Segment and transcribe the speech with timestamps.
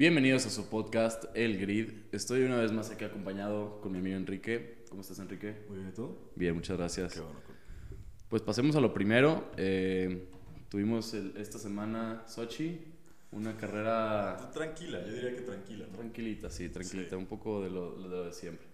[0.00, 1.90] Bienvenidos a su podcast El Grid.
[2.12, 4.84] Estoy una vez más aquí acompañado con mi amigo Enrique.
[4.90, 5.64] ¿Cómo estás, Enrique?
[5.68, 6.14] Muy bien, ¿y tú?
[6.34, 7.14] Bien, muchas gracias.
[7.14, 7.38] Qué bueno.
[8.28, 9.50] Pues pasemos a lo primero.
[9.56, 10.28] Eh,
[10.68, 12.78] tuvimos el- esta semana Sochi,
[13.32, 15.86] una carrera Tranquila, yo diría que tranquila.
[15.90, 15.96] ¿no?
[15.96, 17.16] tranquilita, sí, tranquilita, Sí.
[17.16, 18.66] un poco de lo, de lo de siempre.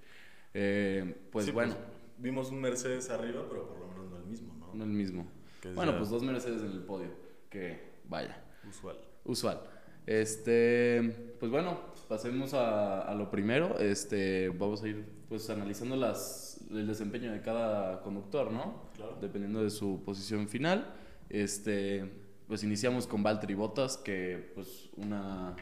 [0.54, 1.76] Eh, pues Sí, bueno,
[2.18, 4.74] vimos un Mercedes arriba, pero por lo menos no el mismo, ¿no?
[4.74, 5.30] no el mismo.
[5.76, 7.10] Bueno, pues dos Mercedes en el podio,
[7.48, 7.78] que
[8.08, 8.42] vaya.
[8.68, 8.96] Usual.
[9.24, 9.60] Usual.
[10.06, 11.78] Este, pues bueno,
[12.08, 13.78] pasemos a, a lo primero.
[13.78, 18.90] Este, vamos a ir pues analizando las, el desempeño de cada conductor, ¿no?
[18.94, 19.18] Claro.
[19.20, 20.94] Dependiendo de su posición final.
[21.30, 22.04] Este,
[22.46, 25.56] pues iniciamos con Valtteri Bottas, que pues una,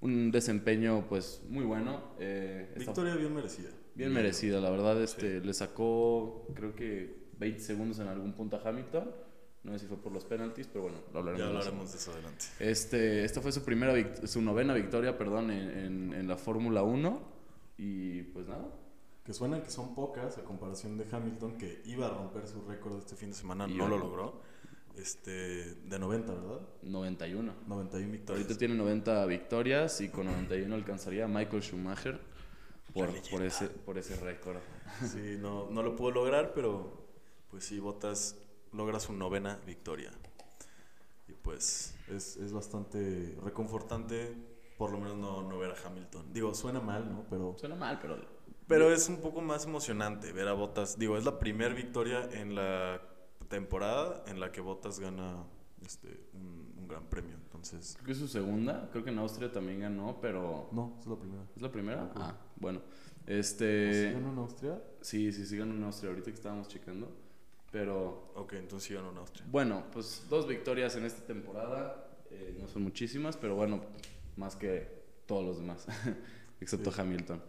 [0.00, 2.14] un desempeño pues muy bueno.
[2.18, 3.68] Eh, está Victoria bien merecida.
[3.94, 5.02] bien merecida, la verdad.
[5.02, 9.10] Este, le sacó creo que 20 segundos en algún punto a Hamilton.
[9.62, 11.44] No sé si fue por los penaltis, pero bueno, lo hablaremos.
[11.52, 12.44] Ya hablaremos de eso adelante.
[12.60, 13.92] este, esta fue su primera,
[14.26, 17.22] su novena victoria, perdón, en, en- en la Fórmula 1.
[17.76, 18.66] Y pues nada,
[19.24, 22.98] Que suenan que son pocas a comparación de Hamilton, que iba a romper su récord
[22.98, 24.40] este fin de semana, Y no lo logró.
[24.96, 26.60] Este, de 90, ¿verdad?
[26.82, 27.52] 91.
[27.66, 28.42] 91 victorias.
[28.42, 32.18] Ahorita tiene 90 victorias y con 91 alcanzaría a Michael Schumacher
[32.92, 34.56] por, por ese, por ese récord.
[35.06, 37.06] Sí, no, no lo pudo lograr, pero
[37.50, 38.36] pues sí, Bottas
[38.72, 40.10] logra su novena victoria.
[41.28, 44.36] Y pues es, es bastante reconfortante,
[44.76, 46.32] por lo menos no, no ver a Hamilton.
[46.32, 47.24] Digo, suena mal, ¿no?
[47.30, 48.18] Pero, Suena mal, pero
[48.70, 50.96] pero es un poco más emocionante ver a Bottas.
[50.96, 53.02] Digo, es la primera victoria en la
[53.48, 55.44] temporada en la que Bottas gana
[55.84, 57.34] este, un, un gran premio.
[57.34, 58.88] Entonces, creo que es su segunda.
[58.92, 60.68] Creo que en Austria también ganó, pero...
[60.70, 61.42] no, es la primera.
[61.56, 62.12] ¿Es la primera?
[62.14, 62.80] Ah, bueno.
[63.26, 64.12] ¿Sí Este...
[64.12, 64.80] ganó en Austria?
[65.00, 67.12] Sí, sí, sí ganó en Austria, ahorita que estábamos checando.
[67.70, 69.44] Pero Ok, entonces sí ganó en Austria.
[69.50, 72.06] Bueno, pues dos victorias en esta temporada.
[72.30, 73.80] eh, no son muchísimas, pero bueno,
[74.36, 74.88] más que
[75.26, 75.86] todos los demás,
[76.60, 77.00] excepto Sí.
[77.00, 77.42] Hamilton.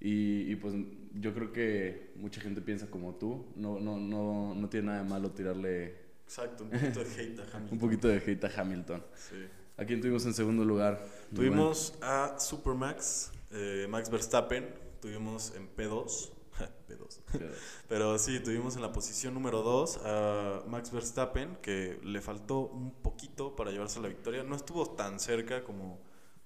[0.00, 0.74] Y, y, pues
[1.14, 3.52] yo creo que mucha gente piensa como tú.
[3.56, 7.42] No, no, no, no tiene nada de malo tirarle Exacto, un poquito de hate a
[7.56, 7.68] Hamilton.
[7.72, 9.04] un poquito de hate a Hamilton.
[9.14, 9.36] Sí.
[9.76, 11.04] ¿A quién tuvimos en segundo lugar?
[11.34, 14.66] Tuvimos a Supermax, eh, Max Verstappen,
[15.00, 16.30] tuvimos en P2,
[16.88, 17.20] P2.
[17.32, 17.46] bueno.
[17.88, 22.92] Pero sí, tuvimos en la posición número 2 a Max Verstappen, que le faltó un
[23.02, 24.42] poquito para llevarse la victoria.
[24.42, 26.00] No estuvo tan cerca como,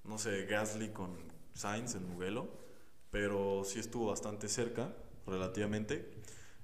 [0.04, 1.16] no sé, Gasly con
[1.54, 2.48] Sainz en Mugello,
[3.10, 4.94] pero sí estuvo bastante cerca,
[5.26, 6.10] relativamente.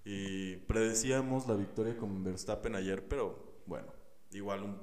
[0.05, 3.93] Y predecíamos la victoria con Verstappen ayer, pero bueno,
[4.33, 4.79] igual un-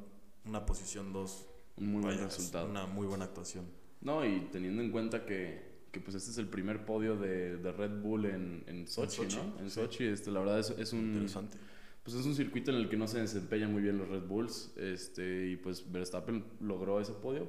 [0.46, 2.68] una posición 2 Un muy buen Vaya, es resultado.
[2.70, 3.66] Una muy buena actuación.
[4.02, 7.72] No, y teniendo en cuenta que, que pues este es el primer podio de, de
[7.72, 9.60] Red Bull en, en Sochi, Sochi, ¿no?
[9.60, 9.80] En sí.
[9.80, 11.06] Sochi, este, la verdad es, es un...
[11.14, 11.58] Interesante.
[12.04, 14.72] Pues es un circuito en el que no se desempeñan muy bien los Red Bulls.
[14.78, 17.48] Este, y pues Verstappen logró ese podio.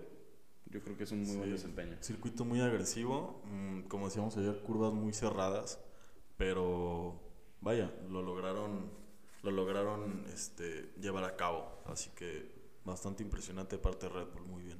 [0.70, 1.96] Yo creo que es un muy buen desempeño.
[2.00, 5.80] Circuito muy agresivo, mm, como decíamos ayer, curvas muy cerradas,
[6.36, 7.20] pero
[7.60, 8.90] vaya, lo lograron,
[9.42, 11.82] lo lograron este, llevar a cabo.
[11.86, 12.52] Así que
[12.84, 14.78] bastante impresionante de parte de Red Bull, muy bien.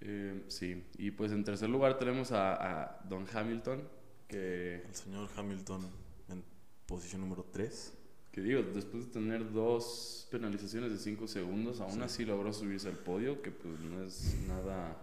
[0.00, 2.54] Eh, sí, y pues en tercer lugar tenemos a,
[2.84, 3.82] a Don Hamilton,
[4.28, 5.86] que, El señor Hamilton
[6.28, 6.44] en
[6.86, 7.94] posición número 3.
[8.30, 12.00] que digo, después de tener dos penalizaciones de 5 segundos, aún Sí.
[12.02, 14.96] así logró subirse al podio, que pues no es nada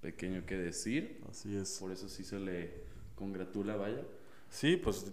[0.00, 1.22] pequeño que decir.
[1.30, 1.78] Así es.
[1.78, 2.82] Por eso sí se le
[3.14, 4.02] congratula, vaya.
[4.48, 5.06] Sí, pues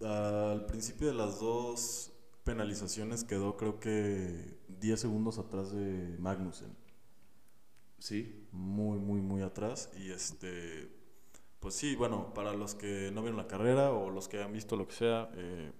[0.00, 2.10] al principio de las dos
[2.44, 6.70] penalizaciones quedó creo que 10 segundos atrás de Magnussen.
[8.02, 9.88] Sí, muy, muy, muy atrás.
[9.96, 10.90] Y este,
[11.60, 14.76] pues sí, bueno, para los que no vieron la carrera o los que han visto
[14.76, 15.70] lo que sea, eh,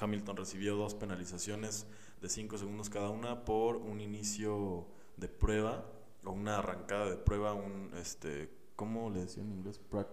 [0.00, 1.86] Hamilton recibió dos penalizaciones
[2.20, 5.86] de 5 segundos cada una por un inicio de prueba
[6.24, 9.80] o una arrancada de prueba, un, este, ¿cómo le decía en inglés?
[9.92, 10.08] Prac-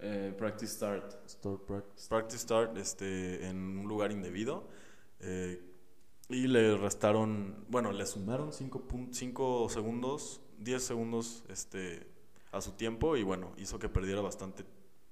[0.00, 1.14] eh, practice start.
[1.28, 2.08] start practice.
[2.08, 4.68] Practice start este, en un lugar indebido.
[5.20, 5.71] eh,
[6.34, 12.06] y le restaron, bueno, le sumaron 5 segundos, 10 segundos este,
[12.52, 14.64] a su tiempo y bueno, hizo que perdiera bastante,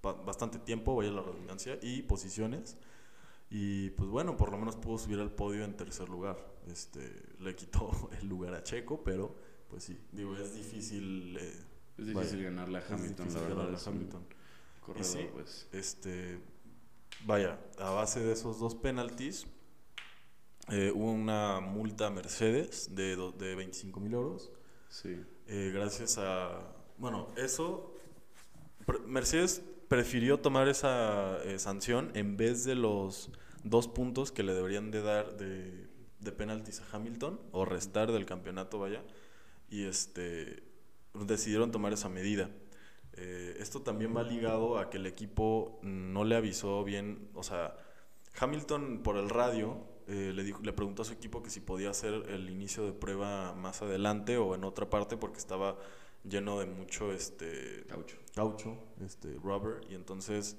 [0.03, 2.77] ba- bastante tiempo, vaya la redundancia, y posiciones.
[3.51, 6.37] Y pues bueno, por lo menos pudo subir al podio en tercer lugar.
[6.69, 7.91] Este, le quitó
[8.21, 9.35] el lugar a Checo, pero
[9.69, 11.37] pues sí, digo, es difícil.
[11.39, 11.53] eh,
[11.99, 13.57] Es difícil Vaya, ganarle a es Hamilton, difícil la verdad.
[13.57, 14.27] ganarle a es un Hamilton.
[14.81, 15.29] corredor, sí.
[15.33, 15.69] pues.
[15.73, 16.41] Este,
[17.25, 19.47] vaya, a base de esos dos penaltis,
[20.69, 24.51] eh, hubo una multa a Mercedes de, de 25 mil euros.
[24.89, 25.21] Sí.
[25.47, 26.75] eh, gracias a.
[26.99, 27.95] Bueno, eso.
[29.07, 33.31] Mercedes prefirió tomar esa eh, sanción en vez de los
[33.63, 38.27] dos puntos que le deberían de dar de, de penaltis a Hamilton o restar del
[38.27, 39.03] campeonato, vaya.
[39.69, 40.63] Y este
[41.15, 42.51] decidieron tomar esa medida.
[43.15, 47.77] Eh, esto también va ligado a que el equipo no le avisó bien, o sea,
[48.39, 51.91] Hamilton por el radio eh, le, dijo, le preguntó a su equipo que si podía
[51.91, 55.79] hacer el inicio de prueba más adelante o en otra parte porque estaba
[56.25, 58.17] lleno de mucho este Caucho.
[58.35, 60.57] caucho, este rubber y entonces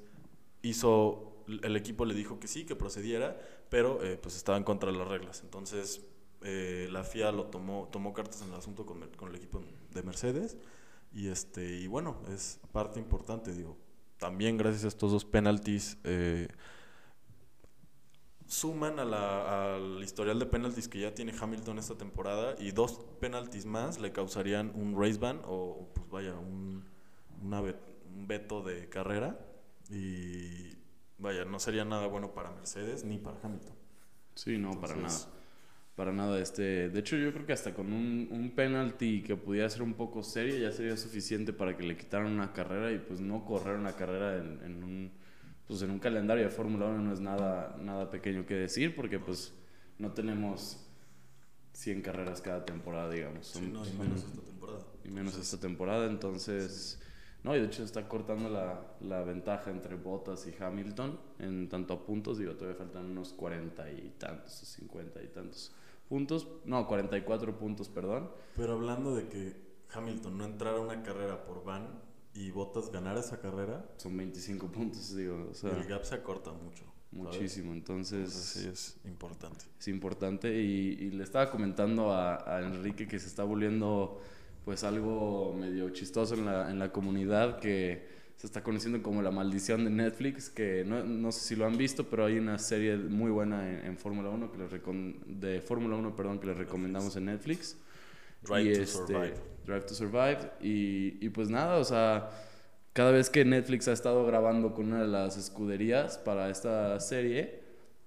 [0.61, 3.37] hizo el equipo le dijo que sí, que procediera,
[3.69, 5.41] pero eh, pues estaba en contra de las reglas.
[5.43, 5.99] Entonces
[6.43, 9.61] eh, la FIA lo tomó tomó cartas en el asunto con, con el equipo
[9.93, 10.55] de Mercedes
[11.11, 13.77] y este y bueno, es parte importante, digo.
[14.17, 16.47] También gracias a estos dos penalties eh,
[18.51, 22.99] suman a la, al historial de penalties que ya tiene Hamilton esta temporada y dos
[23.21, 26.83] penalties más le causarían un race ban o pues vaya un,
[27.41, 27.79] una vet-
[28.13, 29.39] un veto de carrera
[29.89, 30.75] y
[31.17, 33.75] vaya no sería nada bueno para Mercedes ni para Hamilton.
[34.35, 35.19] Sí, no, para nada.
[35.95, 36.37] Para nada.
[36.39, 39.93] Este, de hecho, yo creo que hasta con un, un penalty que pudiera ser un
[39.93, 43.77] poco serio ya sería suficiente para que le quitaran una carrera y pues no correr
[43.77, 45.11] una carrera en, en un
[45.67, 49.19] pues en un calendario de Fórmula 1 no es nada nada pequeño que decir porque
[49.19, 49.53] pues
[49.97, 50.85] no tenemos
[51.73, 53.47] 100 carreras cada temporada, digamos.
[53.47, 54.79] Sí, no, y son- menos esta temporada.
[55.05, 56.99] y menos esta temporada, entonces...
[57.43, 61.95] No, y de hecho está cortando la, la ventaja entre Bottas y Hamilton en tanto
[61.95, 65.71] a puntos, digo, todavía faltan unos 40 y tantos, o 50 y tantos
[66.07, 68.29] puntos, no, 44 puntos, perdón.
[68.55, 69.55] Pero hablando de que
[69.91, 71.87] Hamilton no entrara a una carrera por van
[72.33, 76.51] y Bottas ganara esa carrera, Son 25 puntos, digo, o sea, el gap se acorta
[76.51, 76.83] mucho.
[77.11, 78.19] muchísimo, entonces...
[78.19, 79.65] Entonces sí es importante.
[79.77, 84.21] es importante y, y le estaba comentando a, a Enrique que se está volviendo
[84.63, 88.07] pues algo medio chistoso en la, en la comunidad que
[88.37, 91.77] se está conociendo como la maldición de Netflix que no, no sé si lo han
[91.77, 94.71] visto pero hay una serie muy buena en, en Fórmula 1 que les
[95.41, 97.77] de Fórmula 1 perdón que les recomendamos en Netflix
[98.41, 99.33] Drive y to este, Survive.
[99.65, 100.51] Drive to Survive.
[100.61, 102.29] Y, y pues nada, o sea,
[102.93, 107.61] cada vez que Netflix ha estado grabando con una de las escuderías para esta serie,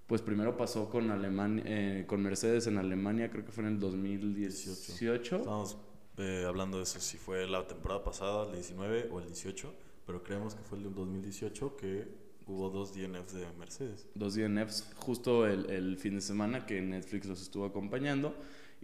[0.06, 3.80] pues primero pasó con Alemania, eh, con Mercedes en Alemania, creo que fue en el
[3.80, 5.36] 2018.
[5.36, 5.78] Estamos
[6.18, 9.72] eh, hablando de eso, si fue la temporada pasada, el 19 o el 18,
[10.06, 12.06] pero creemos que fue el del 2018 que
[12.46, 14.06] hubo dos DNFs de Mercedes.
[14.14, 18.34] Dos DNFs justo el, el fin de semana que Netflix los estuvo acompañando.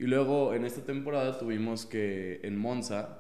[0.01, 3.19] Y luego en esta temporada tuvimos que en Monza,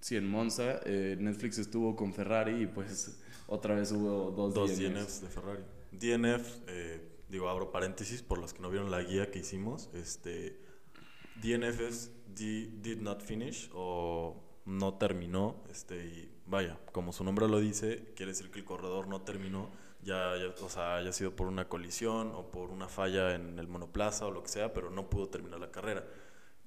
[0.00, 4.70] sí, en Monza, eh, Netflix estuvo con Ferrari y pues otra vez hubo dos, Dos
[4.70, 4.80] DNFs.
[4.94, 5.62] DNFs de Ferrari.
[5.92, 9.90] DNF, eh, digo, abro paréntesis por los que no vieron la guía que hicimos.
[9.92, 10.58] Este,
[11.42, 15.62] DNF es di- did not finish o no terminó.
[15.70, 19.70] Este, y vaya, como su nombre lo dice, quiere decir que el corredor no terminó.
[20.04, 23.68] Ya, ya, o sea, haya sido por una colisión o por una falla en el
[23.68, 26.04] monoplaza o lo que sea, pero no pudo terminar la carrera.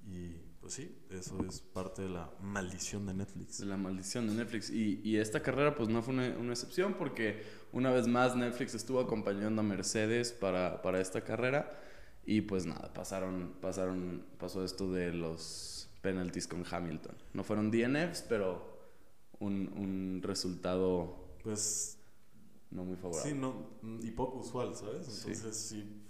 [0.05, 0.29] Y
[0.59, 3.59] pues sí, eso es parte de la maldición de Netflix.
[3.59, 4.69] de la maldición de Netflix.
[4.69, 8.73] Y, y esta carrera pues no fue una, una excepción porque una vez más Netflix
[8.73, 11.79] estuvo acompañando a Mercedes para, para esta carrera
[12.25, 17.15] y pues nada, pasaron, pasaron, pasó esto de los penalties con Hamilton.
[17.33, 18.77] No fueron DNFs, pero
[19.39, 21.96] un, un resultado Pues
[22.71, 23.31] no muy favorable.
[23.31, 25.05] Sí, no, mm, y poco usual, ¿sabes?
[25.07, 25.29] Sí.
[25.29, 26.01] Entonces sí.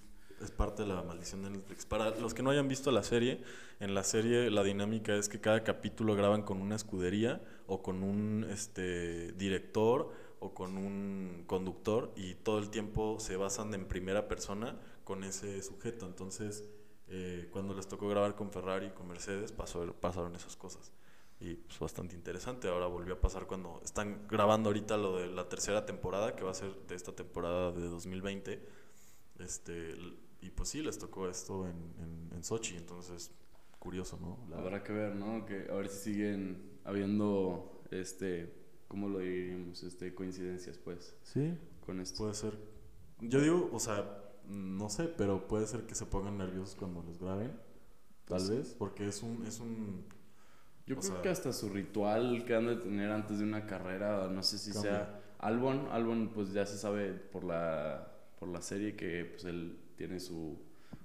[0.42, 1.86] es parte de la maldición de Netflix.
[1.86, 3.42] Para los que no hayan visto la serie,
[3.80, 8.04] en la serie la dinámica es que cada capítulo graban con una escudería o con
[8.04, 14.28] un este director o con un conductor y todo el tiempo se basan en primera
[14.28, 16.06] persona con ese sujeto.
[16.06, 16.64] Entonces,
[17.08, 20.92] eh, cuando les tocó grabar con Ferrari y con Mercedes, pasó, pasaron esas cosas.
[21.40, 22.68] Y pues bastante interesante.
[22.68, 26.52] Ahora volvió a pasar cuando están grabando ahorita lo de la tercera temporada, que va
[26.52, 28.68] a ser de esta temporada de 2020.
[29.40, 29.96] Este,
[30.42, 32.76] y pues sí, les tocó esto en, en, en Sochi.
[32.76, 33.32] Entonces,
[33.80, 34.40] curioso, ¿no?
[34.50, 35.46] La- Habrá que ver, ¿no?
[35.46, 38.52] Que a ver si siguen habiendo, este,
[38.88, 39.84] ¿cómo lo diríamos?
[39.84, 42.18] Este, coincidencias, pues, Sí, con esto.
[42.18, 42.58] puede ser.
[43.22, 47.20] Yo digo, o sea, no sé, pero puede ser que se pongan nerviosos cuando los
[47.20, 47.52] graben.
[48.26, 50.04] Tal Pues- vez, porque es un, es un
[50.88, 53.66] Yo O creo sea- que hasta su ritual que han de tener antes de una
[53.68, 54.92] carrera, no sé si Cambia.
[54.92, 59.78] sea Albon, Albon pues ya se sabe por la por la serie que pues él
[59.98, 60.58] tiene su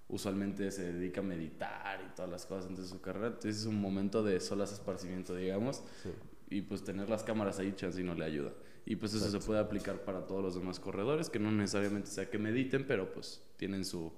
[0.08, 3.66] usualmente se dedica a meditar y todas las cosas antes de su carrera, entonces es
[3.66, 6.10] un momento de solas esparcimiento, digamos, sí.
[6.50, 8.52] y pues tener las cámaras ahí chance y no le ayuda.
[8.84, 12.28] Y pues eso se puede aplicar para todos los demás corredores, que no necesariamente sea
[12.28, 14.12] que mediten, pero pues tienen su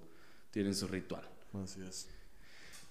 [0.50, 1.28] tienen su ritual.
[1.62, 2.09] Así es.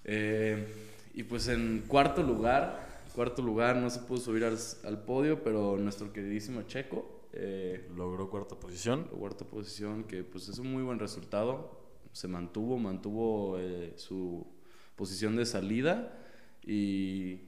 [0.04, 0.66] Eh,
[1.14, 5.78] y pues en cuarto lugar, cuarto lugar no se pudo subir al, al podio, pero
[5.78, 9.04] nuestro queridísimo Checo, eh, Logró cuarta posición.
[9.04, 11.80] cuarta posición, que pues es un muy buen resultado,
[12.12, 14.46] se mantuvo, mantuvo eh, su
[14.94, 16.16] posición de salida
[16.62, 17.40] y,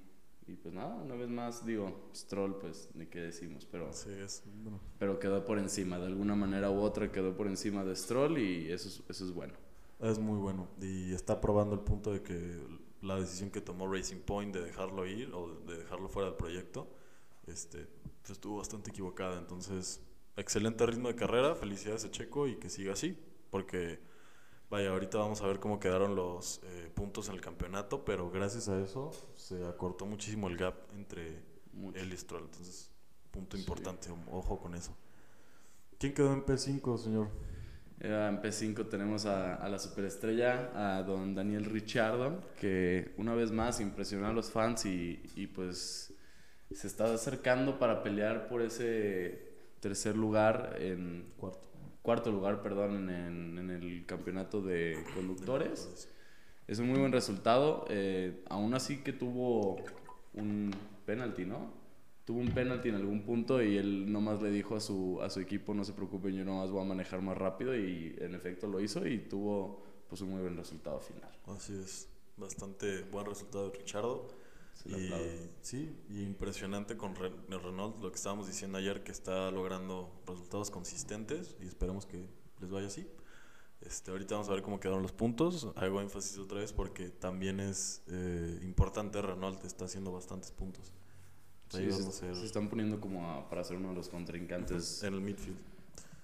[0.48, 4.42] y pues nada, una vez más, digo, Stroll, pues ni qué decimos, pero, Sí, es.
[4.62, 8.38] Bueno, pero quedó por encima, de alguna manera u otra quedó por encima de Stroll
[8.38, 9.54] y eso es, eso es bueno.
[10.00, 10.66] es muy bueno.
[10.80, 12.58] Y está probando el punto de que
[13.02, 16.88] la decisión que tomó Racing Point de dejarlo ir o de dejarlo fuera del proyecto,
[17.46, 17.86] este,
[18.22, 19.38] pues estuvo bastante equivocada.
[19.38, 20.00] Entonces,
[20.36, 21.54] excelente ritmo de carrera.
[21.54, 23.18] Felicidades a Checo y que siga así.
[23.50, 24.00] Porque,
[24.70, 28.04] vaya, ahorita vamos a ver cómo quedaron los eh, puntos en el campeonato.
[28.04, 31.98] Pero gracias a eso se acortó muchísimo el gap entre Mucho.
[31.98, 32.44] él y Stroll.
[32.44, 32.90] Entonces,
[33.30, 33.62] punto Sí.
[33.62, 34.08] importante.
[34.30, 34.96] Ojo con eso.
[35.98, 37.28] ¿Quién quedó en P5, señor?
[37.98, 43.80] En P5 tenemos a, a la superestrella, a don Daniel Richardo, que una vez más
[43.80, 46.12] impresionó a los fans y, y pues
[46.70, 51.60] se está acercando para pelear por ese tercer lugar, en Cuarto.
[52.02, 56.08] cuarto lugar, perdón, en, en- en el campeonato de conductores.
[56.68, 59.76] Es un muy buen resultado, eh, aún así que tuvo
[60.34, 60.70] un
[61.06, 61.70] penalti, ¿no?
[62.26, 65.40] Tuvo un penalti en algún punto y él nomás le dijo a su, a su
[65.40, 68.80] equipo, no se preocupen, yo nomás voy a manejar más rápido y en efecto lo
[68.80, 71.30] hizo y tuvo pues un muy buen resultado final.
[71.46, 72.08] Así es.
[72.36, 74.28] Bastante buen resultado de Richardo.
[74.74, 79.50] Se Y, sí, y impresionante con Re- Renault, lo que estábamos diciendo ayer, que está
[79.52, 82.26] logrando resultados consistentes y esperemos que
[82.60, 83.06] les vaya así.
[83.80, 85.68] Este, ahorita vamos a ver cómo quedaron los puntos.
[85.76, 89.22] Hago énfasis otra vez porque también es eh, importante.
[89.22, 90.92] Renault está haciendo bastantes puntos.
[91.68, 95.02] Sí, se, se están poniendo como a- para ser uno de los contrincantes.
[95.02, 95.56] en el midfield.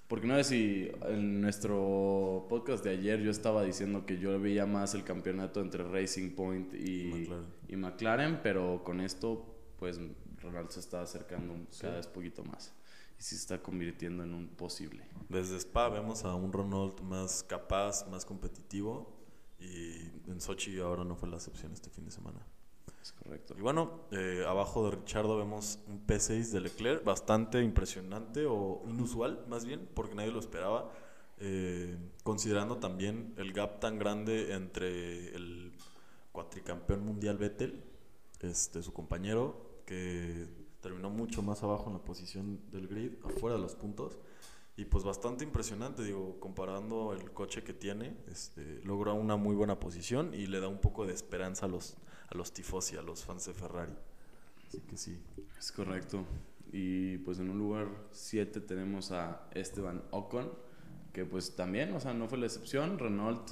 [0.08, 4.66] Porque no sé si en nuestro podcast de ayer yo estaba diciendo que yo veía
[4.66, 7.46] más el campeonato entre Racing Point y McLaren.
[7.68, 9.46] y McLaren, pero con esto
[9.78, 9.98] pues
[10.42, 11.80] Ronald se está acercando Sí.
[11.82, 12.72] cada vez poquito más
[13.18, 15.02] y se está convirtiendo en un posible.
[15.30, 19.16] Desde Spa vemos a un Renault más capaz, más competitivo.
[19.60, 22.44] Y en Sochi ahora no fue la excepción este fin de semana.
[23.02, 23.54] Es correcto.
[23.58, 29.44] Y bueno, eh, abajo de Richardo vemos un P6 de Leclerc, bastante impresionante o inusual
[29.48, 30.88] más bien, porque nadie lo esperaba,
[31.38, 35.72] eh, considerando también el gap tan grande entre el
[36.30, 37.82] cuatricampeón mundial Vettel,
[38.40, 40.46] este, su compañero, que
[40.80, 44.16] terminó mucho más abajo en la posición del grid, afuera de los puntos.
[44.76, 49.80] Y pues bastante impresionante, digo, comparando el coche que tiene, este, logra una muy buena
[49.80, 51.96] posición y le da un poco de esperanza a los,
[52.32, 53.92] a los tifosi, a los fans de Ferrari.
[54.66, 55.18] Así que sí.
[55.58, 56.24] Es correcto.
[56.72, 60.50] Y pues en un lugar 7 tenemos a Esteban Ocon,
[61.12, 62.98] que pues también, o sea, no fue la excepción.
[62.98, 63.50] Renault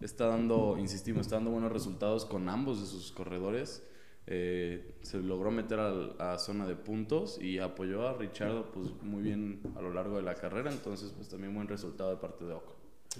[0.00, 3.82] está dando, insistimos, está dando buenos resultados con ambos de sus corredores.
[4.26, 9.22] Eh, se logró meter al- a, zona de puntos y apoyó a Richardo pues muy
[9.22, 10.70] bien a lo largo de la carrera.
[10.70, 12.76] Entonces pues también buen resultado de parte de Ocon.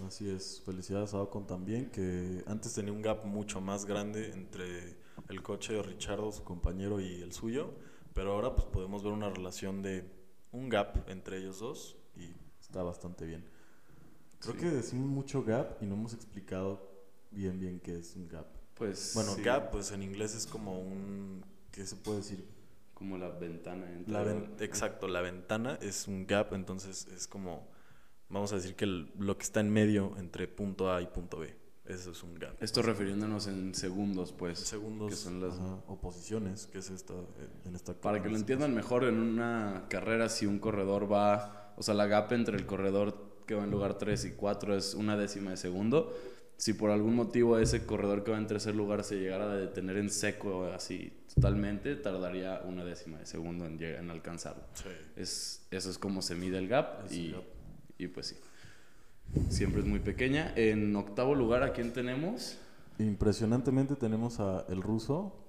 [0.06, 4.94] Así es, felicidades a Ocon también, que antes tenía un gap mucho más grande entre
[5.28, 7.72] el coche de Richardo, su compañero, y el suyo,
[8.14, 10.04] pero ahora pues podemos ver una relación de
[10.52, 13.44] un gap entre ellos dos y está bastante bien.
[14.40, 14.60] Creo Sí.
[14.60, 16.90] que decimos mucho gap y no hemos explicado
[17.30, 18.46] bien bien qué es un gap.
[18.74, 22.44] Pues Bueno, sí, gap pues en inglés es como un ¿qué se puede decir?
[22.94, 27.68] como la ventana entre La ven- exacto, la ventana es un gap, entonces es como
[28.28, 31.38] vamos a decir que el- lo que está en medio entre punto A y punto
[31.38, 31.54] B.
[31.90, 32.54] Eso es un gap.
[32.62, 34.58] Esto refiriéndonos en segundos, pues.
[34.60, 38.28] segundos que son las- ajá, o posiciones, que es esta eh, en esta Para que
[38.28, 42.32] lo en entiendan mejor, en una carrera, si un corredor va, o sea, la gap
[42.32, 46.16] entre el corredor que va en lugar 3 y 4 es una décima de segundo.
[46.56, 49.96] Si por algún motivo ese corredor que va en tercer lugar se llegara a detener
[49.96, 54.62] en seco así totalmente, tardaría una décima de segundo en, en alcanzarlo.
[54.74, 54.90] Sí.
[55.16, 57.42] Es, eso es como se mide el gap Es el y, gap.
[57.96, 58.36] y pues sí.
[59.48, 60.52] Siempre es muy pequeña.
[60.56, 62.58] En octavo lugar, ¿a quién tenemos?
[62.98, 65.46] Impresionantemente tenemos a el ruso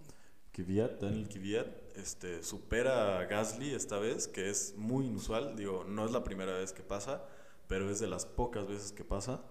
[0.51, 6.05] Kvyat, Daniel Kvyat, este supera a Gasly esta vez, que es muy inusual, digo, no
[6.05, 7.23] es la primera vez que pasa,
[7.67, 9.41] pero es de las pocas veces que pasa.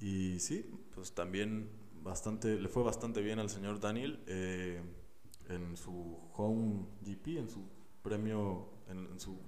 [0.00, 1.70] Y sí, pues también
[2.02, 4.80] bastante le fue bastante bien al señor Daniel eh,
[5.48, 7.68] en su home GP, en su
[8.02, 9.38] premio en, en su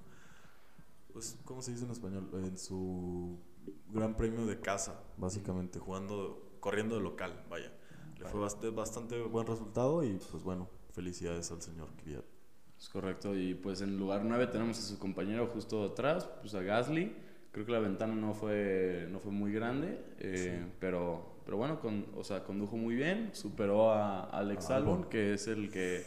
[1.12, 2.30] pues, ¿cómo se dice en español?
[2.32, 3.38] En su
[3.92, 7.72] gran premio de casa, básicamente, jugando, corriendo de local, vaya.
[8.18, 12.24] Le fue bastante, bastante buen resultado y pues bueno, felicidades al señor Kvyat.
[12.78, 16.62] Es correcto, y pues en lugar 9 tenemos a su compañero justo atrás, pues a
[16.62, 17.14] Gasly.
[17.52, 22.06] Creo que la ventana no fue, no fue muy grande, eh, pero, pero bueno, con,
[22.16, 26.04] o sea, condujo muy bien, superó a Alex A Albon, que es el que,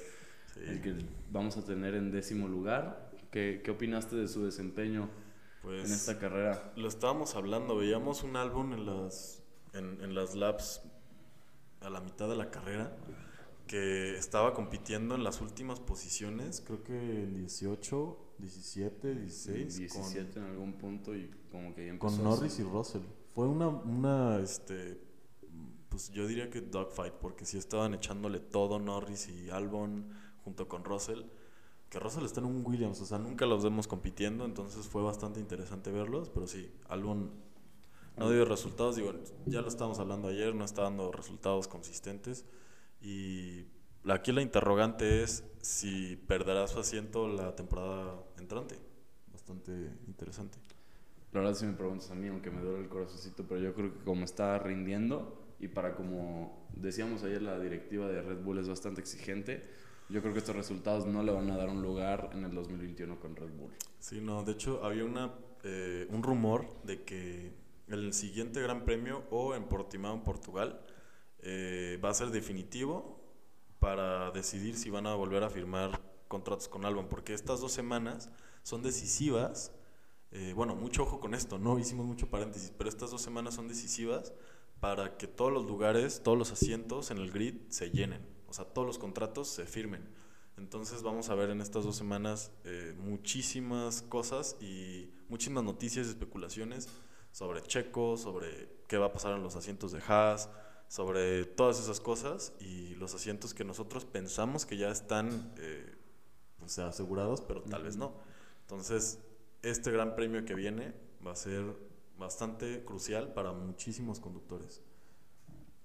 [0.53, 0.59] Sí.
[0.67, 0.93] el que
[1.31, 3.11] vamos a tener en décimo lugar.
[3.31, 5.09] ¿Qué, qué opinaste de su desempeño
[5.63, 6.73] Pues en esta carrera?
[6.75, 9.41] lo estábamos hablando, veíamos un álbum en las,
[9.73, 10.81] en, en las laps
[11.81, 12.95] a la mitad de la carrera
[13.67, 19.77] que estaba compitiendo en las últimas posiciones, creo que en 18, 17, 16.
[19.77, 23.01] 17 en algún punto y como que ya con, empezó con Norris y Russell.
[23.33, 24.99] Fue una, una, este,
[25.89, 30.09] pues yo diría que dogfight, porque sí estaban echándole todo Norris y Albon
[30.43, 31.23] junto con Russell.
[31.93, 35.39] Que Russell está en un Williams, o sea, nunca los vemos compitiendo, entonces fue bastante
[35.39, 37.29] interesante verlos, pero sí, Albon
[38.17, 39.13] no dio resultados, digo,
[39.45, 42.45] ya lo estábamos hablando ayer, no está dando resultados consistentes.
[42.99, 43.67] Y
[44.09, 48.79] aquí la interrogante es si perderá su asiento la temporada entrante.
[49.31, 49.71] Bastante
[50.07, 50.57] interesante.
[51.31, 53.93] La verdad si me preguntas a mí, aunque me duele el corazoncito, pero yo creo
[53.93, 58.67] que como está rindiendo y para como decíamos ayer, la directiva de Red Bull es
[58.67, 59.61] bastante exigente,
[60.13, 63.19] yo creo que estos resultados no le van a dar un lugar en el 2021
[63.19, 63.71] con Red Bull.
[63.97, 67.51] Sí, no, de hecho había una, eh, un rumor de que
[67.87, 70.79] el siguiente Gran Premio o en Portimao, en Portugal,
[71.39, 73.19] eh, va a ser definitivo
[73.79, 78.29] para decidir si van a volver a firmar contratos con Albon, porque estas dos semanas
[78.61, 79.71] son decisivas.
[80.31, 83.67] eh, bueno, mucho ojo con esto, no hicimos mucho paréntesis, pero estas dos semanas son
[83.67, 84.31] decisivas
[84.79, 88.65] para que todos los lugares, todos los asientos en el grid se llenen, o sea,
[88.65, 90.07] todos los contratos se firmen.
[90.57, 96.09] Entonces vamos a ver en estas dos semanas eh, muchísimas cosas y muchísimas noticias y
[96.11, 96.87] especulaciones
[97.31, 100.51] sobre Checo, sobre qué va a pasar en los asientos de Haas,
[100.87, 105.91] sobre todas esas cosas y los asientos que nosotros pensamos que ya están eh,
[106.63, 108.13] o sea, asegurados, pero tal vez no.
[108.61, 109.17] Entonces,
[109.63, 110.93] este gran premio que viene
[111.25, 111.75] va a ser
[112.19, 114.83] bastante crucial para muchísimos conductores.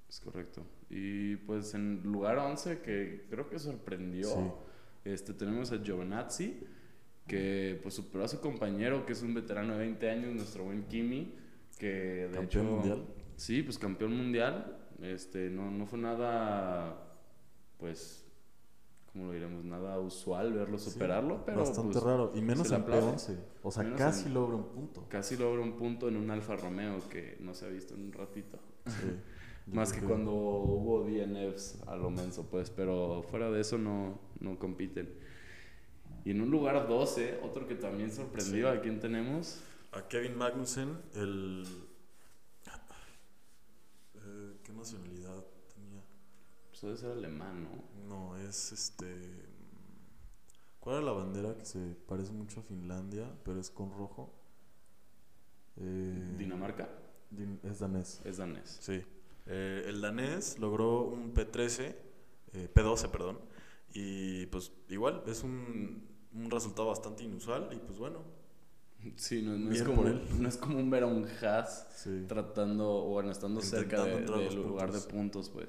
[0.09, 0.63] Es correcto.
[0.91, 4.41] Y pues en lugar 11, que creo que sorprendió, Sí.
[5.05, 6.61] este, tenemos a Giovinazzi,
[7.27, 10.85] que pues superó a su compañero, que es un veterano de 20 años, nuestro buen
[10.85, 11.35] Kimi,
[11.79, 12.75] que de Campeón hecho...
[12.77, 13.05] mundial.
[13.37, 14.79] Sí, pues campeón mundial.
[15.03, 17.07] Este, no, no fue nada,
[17.77, 18.25] pues,
[19.13, 19.63] ¿cómo lo diremos?
[19.65, 22.33] Nada usual verlo Sí, superarlo, pero bastante pues, raro.
[22.35, 23.13] Y menos se en aplaude.
[23.13, 23.37] P11.
[23.63, 25.07] O sea, Menos casi en- logra un punto.
[25.09, 28.13] casi logra un punto en un Alfa Romeo que no se ha visto en un
[28.13, 28.59] ratito.
[28.87, 28.93] Sí.
[29.73, 34.59] Más que cuando hubo DNFs a lo menso, pues, pero fuera de eso no, no
[34.59, 35.13] compiten.
[36.25, 38.79] Y en un lugar 12, otro que también sorprendió, Sí.
[38.79, 39.61] ¿a quién tenemos?
[39.93, 41.65] A Kevin Magnussen, el...
[44.15, 46.03] eh, ¿Qué nacionalidad tenía?
[46.71, 48.07] Pues debe ser alemán, ¿no?
[48.09, 49.47] No, es este...
[50.81, 54.33] ¿Cuál era la bandera que se parece mucho a Finlandia, pero es con rojo?
[55.77, 56.89] Eh, Dinamarca
[57.31, 58.21] din- es danés.
[58.25, 58.79] es danés.
[58.81, 59.03] Sí.
[59.49, 61.95] Eh, el danés logró un P13,
[62.53, 63.39] eh, P12, perdón,
[63.95, 68.23] y pues igual es un, un resultado bastante inusual y pues bueno,
[69.17, 70.21] Sí, no, no es como, él.
[70.41, 72.25] no es como un ver Haas sí.
[72.27, 75.49] tratando, o bueno, estando cerca Intentando de- entrar a del lugar de puntos.
[75.51, 75.69] pues.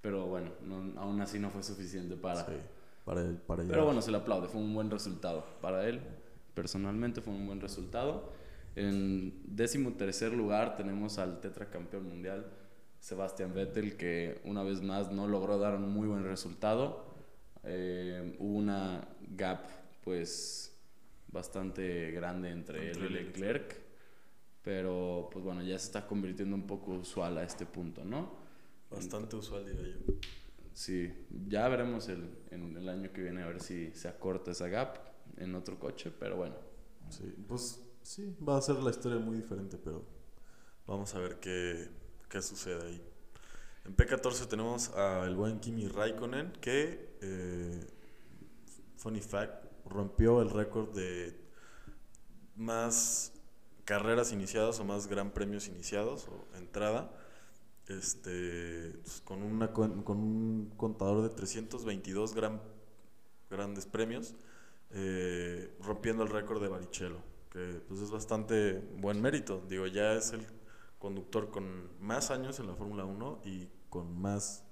[0.00, 2.46] Pero bueno, no- aún así no fue suficiente para...
[2.46, 2.52] Sí,
[3.04, 5.44] para, para Pero bueno, se le aplaude, fue un buen resultado.
[5.60, 6.00] Para él,
[6.54, 8.32] personalmente, fue un buen resultado.
[8.76, 12.46] En décimo tercer lugar tenemos al tetracampeón mundial,
[13.00, 17.14] Sebastian Vettel, que una vez más no logró dar un muy buen resultado.
[17.62, 19.66] Eh, hubo una gap,
[20.02, 20.76] pues,
[21.28, 23.76] bastante grande entre él Entre y él y Leclerc.
[24.62, 28.30] Pero, pues bueno, ya se está convirtiendo un poco usual a este punto, ¿no?
[28.90, 30.14] Bastante usual, diría yo.
[30.72, 31.10] Sí,
[31.48, 34.98] ya veremos el, en el año que viene a ver si se acorta esa gap
[35.38, 36.56] en otro coche, pero bueno.
[37.08, 40.04] Sí, pues sí, va a ser la historia muy diferente, pero
[40.86, 41.88] vamos a ver qué,
[42.28, 43.02] qué sucede ahí.
[43.84, 47.86] En P14 tenemos al buen Kimi Raikkonen que, eh,
[48.96, 51.38] funny fact, rompió el récord de
[52.56, 53.32] más
[53.84, 57.12] carreras iniciadas o más gran premios iniciados o entrada.
[57.86, 62.60] Este, pues, con, una, con, un contador de 322 gran,
[63.48, 64.34] grandes premios,
[64.90, 67.20] eh, rompiendo el récord de Barrichello,
[67.52, 69.64] que pues es bastante buen mérito.
[69.68, 70.44] Digo, ya es el
[71.06, 74.64] conductor con más años en la Fórmula 1 y con más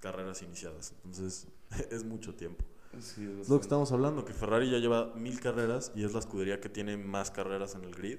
[0.00, 0.94] carreras iniciadas.
[1.04, 1.46] Entonces,
[1.90, 2.64] es mucho tiempo.
[3.00, 6.20] Sí, Es lo que estamos hablando, que Ferrari ya lleva mil carreras y es la
[6.20, 8.18] escudería que tiene más carreras en el grid.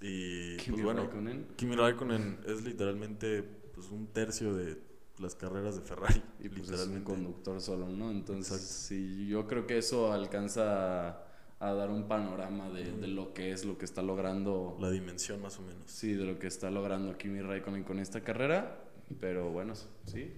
[0.00, 1.46] Y Kimi pues bueno, Raikkonen.
[1.56, 4.80] Kimi Raikkonen es literalmente pues, un tercio de
[5.18, 6.22] las carreras de Ferrari.
[6.40, 7.04] Y pues es un literalmente.
[7.12, 8.10] conductor solo, ¿no?
[8.10, 8.74] Entonces, Exacto.
[8.88, 11.22] sí, yo creo que eso alcanza
[11.62, 15.40] a, dar un panorama de, de lo que es, lo que está logrando, La dimensión
[15.40, 15.84] más o menos.
[15.86, 18.78] sí, de lo que está logrando Kimi Raikkonen con esta carrera.
[19.20, 19.74] Pero bueno,
[20.06, 20.32] sí,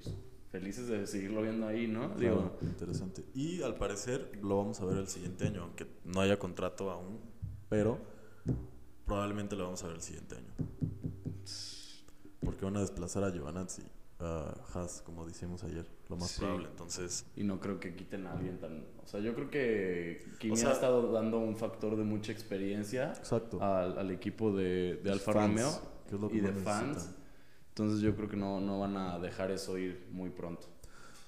[0.50, 2.14] felices de seguirlo viendo ahí, ¿no?
[2.14, 3.24] Claro, Digo, interesante.
[3.34, 7.20] Y al parecer lo vamos a ver el siguiente año, aunque no haya contrato aún,
[7.68, 7.98] pero
[9.06, 10.52] probablemente lo vamos a ver el siguiente año.
[12.44, 13.82] Porque van a desplazar a Giovanazzi
[14.24, 16.40] a Haas, como decíamos ayer, lo más Sí.
[16.40, 16.68] probable.
[16.70, 18.84] Entonces, Y no creo que quiten a alguien tan...
[19.02, 22.32] O sea, yo creo que Kimi O sea- ha estado dando un factor de mucha
[22.32, 23.62] experiencia exacto.
[23.62, 26.88] al, al equipo de, de Alfa fans, Romeo que es lo que y de fans.
[26.88, 27.24] necesitan.
[27.68, 30.68] Entonces yo creo que no, no van a dejar eso ir muy pronto.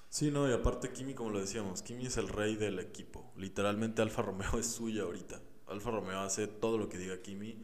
[0.09, 3.33] Sí, no, y aparte Kimi, como lo decíamos, Kimi es el rey del equipo.
[3.35, 5.41] Literalmente Alfa Romeo es suya ahorita.
[5.67, 7.61] Alfa Romeo hace todo lo que diga Kimi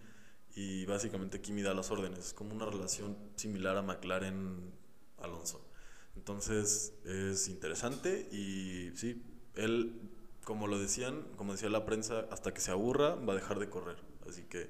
[0.56, 2.20] y básicamente Kimi da las órdenes.
[2.20, 4.74] Es como una relación similar a McLaren
[5.24, 5.66] Alonso.
[6.16, 9.24] Entonces es interesante y sí,
[9.56, 10.00] él,
[10.44, 13.70] como lo decían, como decía la prensa, hasta que se aburra va a dejar de
[13.70, 13.98] correr.
[14.28, 14.70] Así que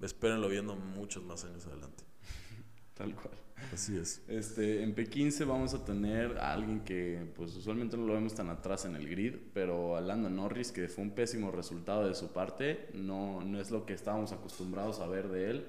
[0.00, 2.04] espérenlo viendo muchos más años adelante.
[2.94, 3.34] Tal cual.
[3.72, 4.22] Así es.
[4.28, 8.50] Este, en P15 vamos a tener a alguien que pues usualmente no lo vemos tan
[8.50, 12.32] atrás en el grid, pero a Lando Norris, que fue un pésimo resultado de su
[12.32, 15.66] parte, no, no es lo que estábamos acostumbrados a ver de él.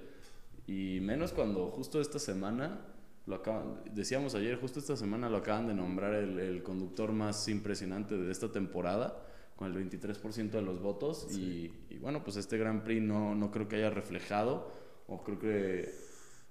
[0.67, 2.81] Y menos cuando justo esta semana,
[3.27, 7.47] lo acaban, decíamos ayer, justo esta semana lo acaban de nombrar el, el conductor más
[7.49, 9.21] impresionante de esta temporada,
[9.57, 11.27] con el 23% de los votos.
[11.37, 14.71] Y, y bueno, pues este Grand Prix no, no creo que haya reflejado,
[15.07, 15.93] o creo que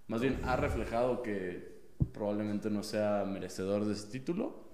[0.06, 1.76] más bien ha reflejado que
[2.12, 4.66] probablemente no sea merecedor de ese título.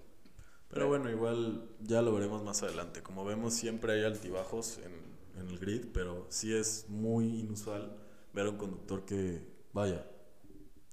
[0.69, 3.03] Pero bueno, igual ya lo veremos más adelante.
[3.03, 7.97] Como vemos, siempre hay altibajos en, en el grid, pero sí es muy inusual
[8.33, 10.05] ver a un conductor que, vaya,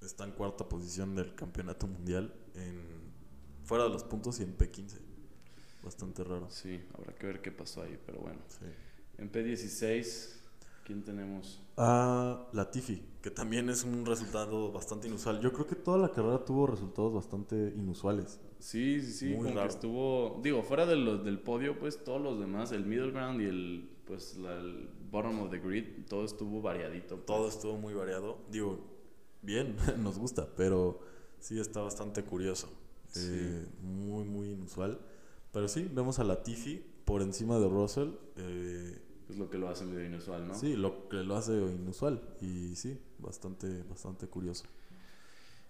[0.06, 2.80] está en cuarta posición del campeonato mundial, en,
[3.64, 4.98] fuera de los puntos y en P15.
[5.82, 6.48] Bastante raro.
[6.50, 8.40] Sí, habrá que ver qué pasó ahí, pero bueno.
[8.48, 8.66] Sí.
[9.18, 10.34] En P16,
[10.84, 11.62] ¿quién tenemos?
[11.76, 15.40] A Latifi, que también es un resultado bastante inusual.
[15.40, 18.38] Yo creo que toda la carrera tuvo resultados bastante inusuales.
[18.58, 19.68] Sí, sí, sí, Muy raro.
[19.70, 23.44] estuvo, digo, fuera de los, del podio, pues todos los demás, el middle ground y
[23.46, 27.16] el, pues, la- el bottom of the grid, todo estuvo variadito.
[27.16, 27.24] pues.
[27.26, 28.38] Todo estuvo muy variado.
[28.50, 28.78] Digo,
[29.42, 31.00] bien, nos gusta, pero
[31.38, 32.68] sí está bastante curioso.
[33.10, 33.28] Sí.
[33.32, 35.00] Eh, muy, muy inusual.
[35.52, 38.10] Pero sí, vemos a Latifi por encima de Russell.
[38.36, 38.98] eh,
[39.28, 40.54] Es lo que lo hace medio inusual, ¿no?
[40.54, 42.20] Sí, lo que lo hace inusual.
[42.40, 44.64] Y sí, bastante, bastante curioso.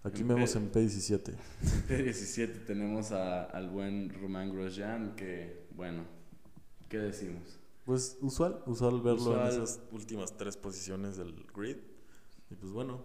[0.03, 1.29] Aquí En vemos P- en P17.
[1.29, 6.03] En P17 tenemos a- al buen Romain Grosjean, que, bueno,
[6.89, 7.59] ¿qué decimos?
[7.85, 9.41] Pues usual, usual verlo Usual.
[9.41, 11.77] en esas últimas tres posiciones del grid.
[12.51, 13.01] Y pues bueno,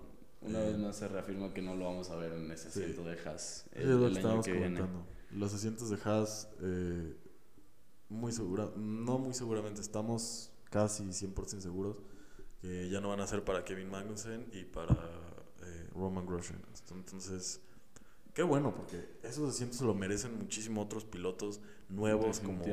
[0.46, 2.80] Una Eh, vez más se reafirma que no lo vamos a ver en ese Sí.
[2.80, 4.80] asiento de Haas es el, lo que estábamos que viene.
[4.80, 5.06] comentando.
[5.32, 7.16] Los asientos de Haas, eh,
[8.08, 11.96] muy segura, no muy seguramente, estamos casi 100% seguros
[12.60, 14.94] que ya no van a ser para Kevin Magnussen y para
[15.62, 16.60] eh, Roman Grosjean.
[16.94, 17.60] Entonces,
[18.34, 22.64] qué bueno, porque esos asientos lo merecen muchísimo otros pilotos nuevos, como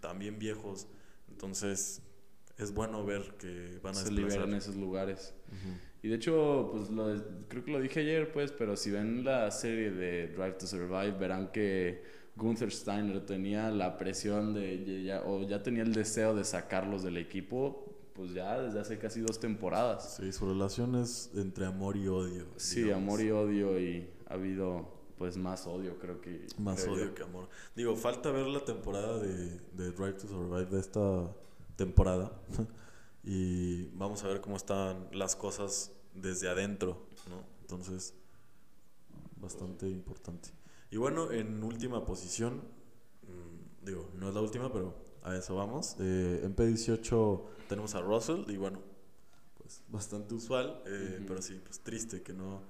[0.00, 0.86] también viejos.
[1.28, 2.00] Entonces,
[2.56, 5.34] es bueno ver que van a se liberan esos lugares.
[5.48, 5.78] Ujú.
[6.02, 9.24] Y de hecho, pues lo de- creo que lo dije ayer, pues, pero si ven
[9.24, 12.02] la serie de Drive to Survive, verán que
[12.36, 17.16] Gunther Steiner tenía la presión de, ya- o ya tenía el deseo de sacarlos del
[17.16, 20.16] equipo, pues ya desde hace casi dos temporadas.
[20.20, 22.44] Sí, su relación es entre amor y odio.
[22.56, 23.02] Sí, digamos.
[23.02, 27.14] amor y odio y ha habido pues más odio creo que Más creo odio yo.
[27.14, 27.48] que amor.
[27.74, 31.28] Digo, falta ver la temporada de, de Drive to Survive de esta
[31.74, 32.30] temporada.
[33.30, 37.44] y vamos a ver cómo están las cosas desde adentro, ¿no?
[37.60, 38.14] Entonces,
[39.36, 40.48] bastante importante.
[40.90, 42.62] Y bueno, en última posición,
[43.24, 45.96] mm, digo, no es la última, pero a eso vamos.
[46.00, 48.80] Eh, en P18 tenemos a Russell y bueno,
[49.58, 51.26] pues bastante usual, eh, Ujú.
[51.28, 52.62] pero sí, pues triste que no...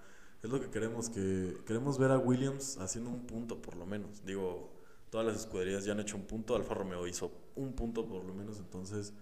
[0.42, 4.24] Es lo que queremos, que queremos ver a Williams haciendo un punto por lo menos.
[4.24, 4.72] Digo,
[5.08, 8.34] todas las escuderías ya han hecho un punto, Alfa Romeo hizo un punto por lo
[8.34, 9.12] menos, entonces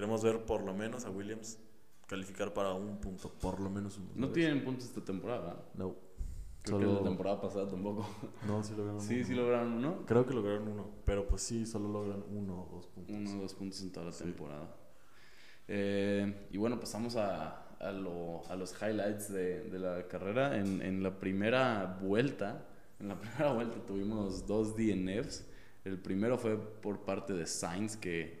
[0.00, 1.58] queremos ver por lo menos a Williams
[2.06, 4.08] calificar para un punto, por lo menos uno.
[4.14, 4.32] No ¿sabes?
[4.32, 5.62] tienen puntos esta temporada.
[5.74, 5.94] No.
[6.62, 8.06] Creo que Solo- la temporada pasada tampoco.
[8.46, 9.26] No, sí lograron sí, uno.
[9.26, 10.06] sí lograron uno.
[10.06, 13.14] Creo que lograron uno, pero pues sí, solo logran uno o dos puntos.
[13.14, 14.24] Uno o dos puntos en toda la Sí.
[14.24, 14.74] temporada.
[15.68, 20.56] Eh, y bueno, pasamos a, a, lo- a los highlights de, de la carrera.
[20.58, 22.66] En, en la primera vuelta,
[22.98, 25.46] en la primera vuelta tuvimos dos DNFs.
[25.84, 28.39] El primero fue por parte de Sainz, que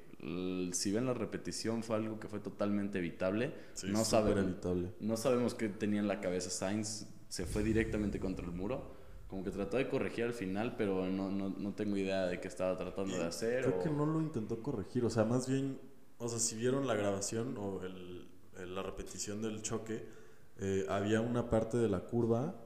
[0.72, 3.54] si ven la repetición fue algo que fue totalmente evitable.
[3.74, 4.92] Sí, no, sabemos, evitable.
[5.00, 7.06] no sabemos qué tenía en la cabeza Sainz.
[7.28, 8.98] Se fue directamente contra el muro.
[9.28, 12.48] Como que trató de corregir al final, pero no, no, no tengo idea de qué
[12.48, 13.64] estaba tratando de hacer.
[13.64, 15.78] Creo o- que no lo intentó corregir, o sea, más bien,
[16.18, 18.28] o sea, si vieron la grabación o el,
[18.58, 20.04] el- la repetición del choque,
[20.58, 22.56] eh, había una parte de la curva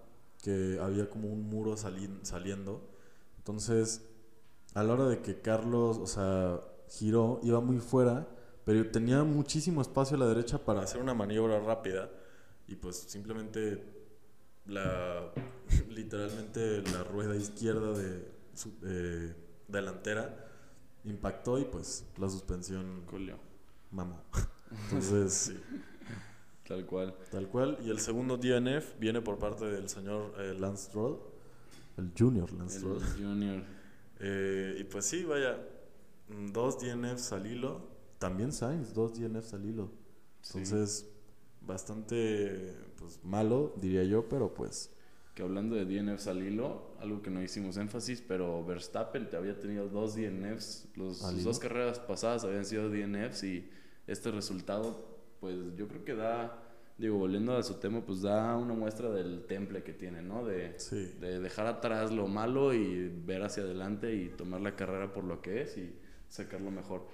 [0.42, 2.88] que había como un muro sali- saliendo.
[3.36, 4.02] Entonces,
[4.72, 8.26] a la hora de que Carlos, o sea, giró, iba muy fuera,
[8.64, 12.10] pero tenía muchísimo espacio a la derecha para hacer una maniobra rápida
[12.66, 13.84] y pues simplemente
[14.66, 15.32] la,
[15.90, 19.34] literalmente la rueda izquierda de su eh,
[19.68, 20.50] delantera
[21.04, 23.38] impactó y pues la suspensión Colio.
[23.90, 24.22] mamó.
[24.84, 25.60] Entonces, sí.
[26.66, 27.14] Tal cual.
[27.30, 27.78] Tal cual.
[27.84, 31.18] Y el segundo DNF viene por parte del señor eh, Lance Stroll,
[31.98, 33.02] el Junior Lance El Stroll.
[33.18, 33.62] Junior.
[34.18, 35.58] Eh, y pues sí, vaya,
[36.28, 37.88] dos DNFs al hilo.
[38.18, 39.90] También Sainz, dos DNFs al hilo.
[40.40, 40.58] Sí.
[40.58, 41.10] Entonces,
[41.60, 44.90] bastante pues malo, diría yo, pero pues
[45.34, 49.58] Que hablando de DNFs al hilo, algo que no hicimos énfasis, pero Verstappen te había
[49.58, 50.88] tenido dos DNFs.
[50.94, 51.50] Los, ¿Al sus hilo?
[51.50, 53.68] dos carreras pasadas habían sido DNFs y
[54.06, 56.62] este resultado, pues yo creo que da,
[56.98, 60.44] digo, volviendo a su tema, pues da una muestra del temple que tiene, ¿no?
[60.44, 61.14] De, sí.
[61.20, 65.42] de dejar atrás lo malo y ver hacia adelante y tomar la carrera por lo
[65.42, 65.94] que es y
[66.34, 67.06] sacar lo mejor.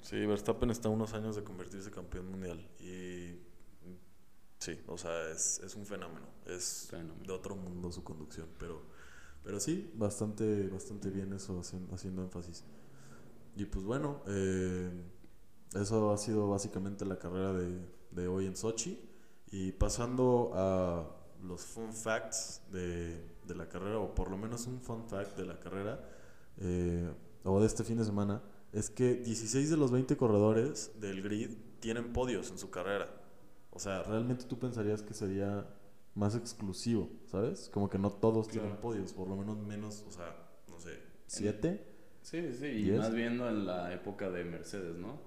[0.00, 2.68] Sí, Verstappen está a unos años de convertirse campeón mundial.
[2.80, 3.38] Y
[4.58, 6.26] sí, o sea, es, es un fenómeno.
[6.44, 7.24] Es Fenómeno.
[7.24, 8.48] de otro mundo su conducción.
[8.58, 8.82] Pero,
[9.44, 12.64] pero sí, bastante, bastante bien eso, haciendo, haciendo énfasis.
[13.56, 14.90] Y pues bueno, eh,
[15.74, 17.78] eso ha sido básicamente la carrera de,
[18.10, 19.00] de hoy en Sochi.
[19.52, 21.08] Y pasando a
[21.40, 25.46] los fun facts de, de la carrera, o por lo menos un fun fact de
[25.46, 26.04] la carrera,
[26.58, 27.08] eh,
[27.44, 31.50] o de este fin de semana, es que 16 de los 20 corredores del grid
[31.80, 33.08] tienen podios en su carrera.
[33.70, 35.66] O sea, realmente tú pensarías que sería
[36.14, 37.68] más exclusivo, ¿sabes?
[37.72, 40.34] Como que no todos tienen podios, por lo menos menos, o sea,
[40.68, 41.84] no sé, 7.
[42.22, 42.98] Sí, sí, y ¿Diez?
[42.98, 45.18] más viendo en la época de Mercedes, ¿no?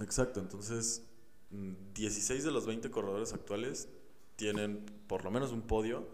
[0.00, 1.06] Exacto, entonces
[1.50, 3.88] mm, 16 de los 20 corredores actuales
[4.36, 6.08] tienen por lo menos un podio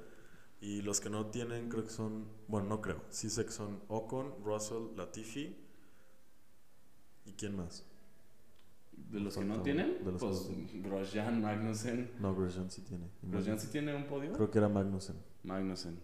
[0.60, 3.80] y los que no tienen creo que son, bueno, no creo, sí sé que son
[3.88, 5.56] Ocon, Russell, Latifi
[7.26, 7.84] y quién más.
[9.10, 12.10] De los que no tienen, de los que pues no Grosjean, Magnussen.
[12.18, 13.08] No, Grosjean sí tiene.
[13.22, 14.32] ¿Grosjean sí tiene un podio?
[14.32, 15.16] Creo que era Magnussen.
[15.44, 15.98] Magnussen.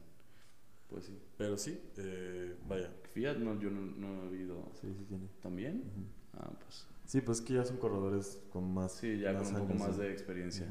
[0.88, 1.18] Pues sí.
[1.36, 2.94] Pero sí, eh, vaya.
[3.12, 4.70] Fiat no, yo no, no he habido.
[4.80, 5.26] Sí, sí tiene.
[5.42, 5.82] ¿También?
[6.34, 6.86] Ah, pues.
[7.06, 8.92] Sí, pues que ya son corredores con más.
[8.92, 10.66] Sí, ya con un poco años, más de experiencia.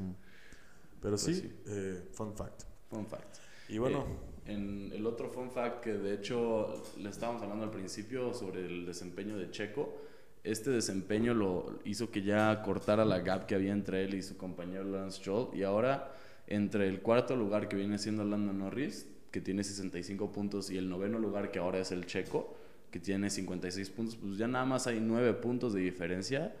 [1.00, 1.52] Pero Pues sí, sí.
[1.66, 2.62] eh, fun fact.
[2.88, 3.36] Fun fact.
[3.68, 4.06] Y bueno,
[4.46, 8.66] Eh, en el otro fun fact que de hecho le estábamos hablando al principio sobre
[8.66, 9.96] el desempeño de Checo,
[10.42, 14.36] este desempeño lo hizo que ya cortara la gap que había entre él y su
[14.36, 16.12] compañero Lance Stroll y ahora
[16.46, 20.88] entre el cuarto lugar que viene siendo Lando Norris, que tiene 65 puntos, y el
[20.88, 22.54] noveno lugar que ahora es el Checo,
[22.90, 26.54] que tiene 56 puntos, pues ya nada más hay 9 puntos de diferencia.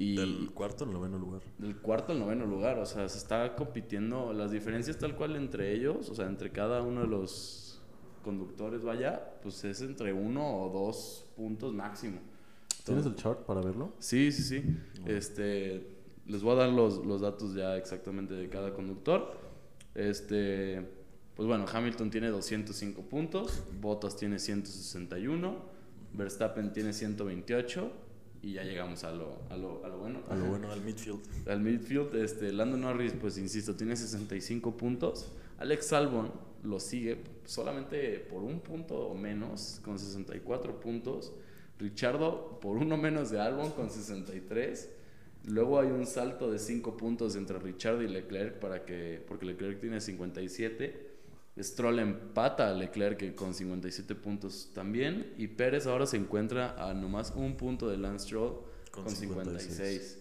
[0.00, 1.42] Y del cuarto al noveno lugar.
[1.58, 5.74] del cuarto al noveno lugar, o sea, se está compitiendo las diferencias tal cual entre
[5.74, 7.82] ellos, o sea, entre cada uno de los
[8.24, 12.18] conductores, vaya, pues es entre uno o dos puntos máximo.
[12.82, 13.92] ¿Tienes el chart para verlo?
[13.98, 14.64] Sí, sí, sí.
[15.04, 19.36] Este, les voy a dar los, los datos ya exactamente de cada conductor.
[19.94, 20.82] Este,
[21.36, 25.56] pues bueno, Hamilton tiene 205 puntos, Bottas tiene 161,
[26.14, 28.08] Verstappen tiene 128
[28.42, 30.20] y ya llegamos a lo, a lo, a lo bueno.
[30.28, 31.20] A lo bueno al midfield.
[31.46, 35.30] Al midfield, este, Lando Norris, pues insisto, tiene 65 puntos.
[35.58, 41.32] Alex Albon lo sigue solamente por un punto o menos, con 64 puntos.
[41.78, 44.88] Richardo por uno menos de Albon, con 63.
[45.46, 49.80] Luego hay un salto de 5 puntos entre Richardo y Leclerc, para que, porque Leclerc
[49.80, 51.09] tiene 57.
[51.62, 55.34] Stroll empata a Leclerc con 57 puntos también.
[55.38, 59.68] Y Pérez ahora se encuentra a nomás un punto de Lance Stroll Con con, 56.
[59.76, 60.18] 56.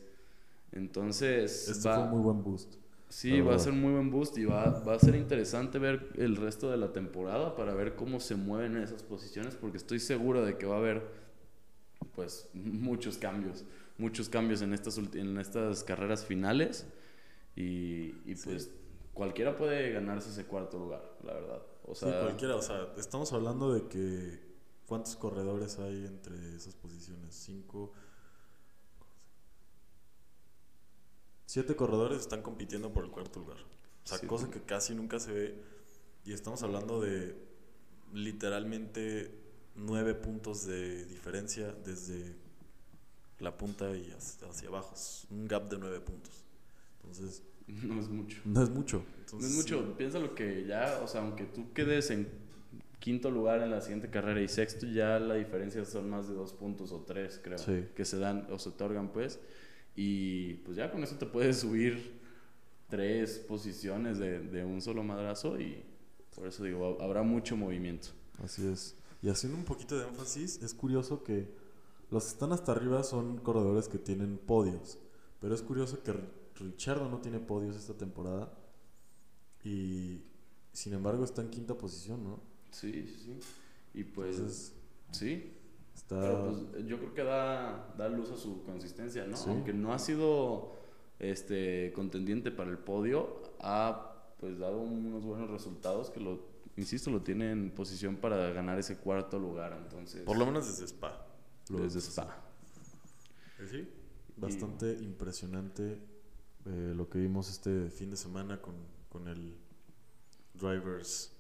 [0.72, 2.76] Entonces, Este va- fue un muy buen boost.
[3.10, 6.10] sí, va a ser un muy buen boost y va, va a ser interesante ver
[6.18, 10.46] el resto de la temporada para ver cómo se mueven esas posiciones, porque estoy seguro
[10.46, 11.02] de que va a haber
[12.16, 13.64] pues muchos cambios,
[13.98, 16.86] muchos cambios en estas, en estas carreras finales
[17.56, 18.70] y, y, Sí.
[19.20, 21.62] Cualquiera puede ganarse ese cuarto lugar, la verdad.
[21.84, 24.40] O Sí, sea, cualquiera, o sea, estamos hablando de que
[24.86, 27.36] ¿cuántos corredores hay entre esas posiciones?
[27.36, 27.92] Cinco.
[31.46, 33.58] Siete corredores están compitiendo por el cuarto lugar.
[34.06, 34.26] O sea, Sí.
[34.26, 35.62] cosa que casi nunca se ve.
[36.24, 37.36] Y estamos hablando de
[38.14, 39.38] literalmente
[39.76, 42.38] nueve puntos de diferencia desde
[43.40, 44.94] la punta y hacia, hacia abajo.
[45.30, 46.46] Un gap de nueve puntos.
[47.02, 47.44] Entonces,
[47.84, 48.42] no es mucho.
[48.46, 49.04] no es mucho.
[49.34, 49.94] No es mucho, sí.
[49.98, 52.28] piensa lo que ya, o sea, aunque tú quedes en
[53.00, 56.54] quinto lugar en la siguiente carrera y sexto, ya la diferencia son más de dos
[56.54, 57.86] puntos o tres, creo, Sí.
[57.96, 59.40] que se dan o se otorgan, pues.
[59.96, 62.20] Y pues ya con eso te puedes subir
[62.90, 65.84] tres posiciones de, de un solo madrazo y
[66.36, 68.10] por eso digo, habrá mucho movimiento.
[68.44, 68.96] Así es.
[69.22, 71.48] Y haciendo un poquito de énfasis, es curioso que
[72.10, 74.98] los que están hasta arriba son corredores que tienen podios.
[75.42, 76.14] Pero es curioso que
[76.60, 78.52] Richardo no tiene podios esta temporada.
[79.64, 80.24] Y
[80.72, 82.40] sin embargo está en quinta posición, ¿no?
[82.72, 83.40] Sí, sí, sí.
[83.94, 84.74] Y pues, Entonces,
[85.12, 85.54] sí.
[85.96, 86.20] está...
[86.20, 89.36] Pero pues yo creo que da, da luz a su consistencia, ¿no?
[89.36, 89.50] Sí.
[89.50, 90.74] Aunque no ha sido
[91.18, 94.06] este contendiente para el podio, ha
[94.40, 98.98] pues dado unos buenos resultados que lo, insisto, lo tiene en posición para ganar ese
[98.98, 99.78] cuarto lugar.
[99.78, 101.28] Entonces, por lo menos desde Spa.
[101.70, 102.42] Desde Spa.
[103.70, 103.88] Sí.
[104.38, 106.00] Bastante impresionante
[106.66, 108.76] eh, lo que vimos este fin de semana con,
[109.10, 109.58] con el
[110.54, 111.36] Drivers